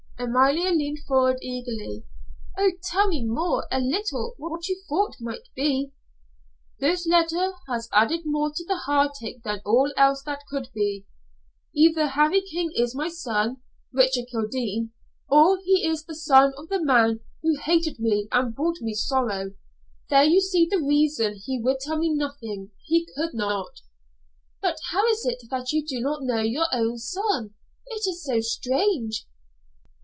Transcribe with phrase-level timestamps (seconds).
[0.19, 2.05] Amalia leaned forward eagerly.
[2.55, 5.93] "Oh, tell me more a little, what you thought might be."
[6.79, 11.07] "This letter has added more to the heartache than all else that could be.
[11.75, 14.91] Either Harry King is my son Richard Kildene
[15.27, 19.55] or he is the son of the man who hated me and brought me sorrow.
[20.11, 22.69] There you see the reason he would tell me nothing.
[22.85, 23.81] He could not."
[24.61, 27.55] "But how is it that you do not know your own son?
[27.87, 29.25] It is so strange."